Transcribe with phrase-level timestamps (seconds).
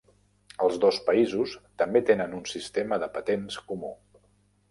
[0.67, 1.53] Els dos països
[1.83, 3.93] també tenen un sistema de patents comú.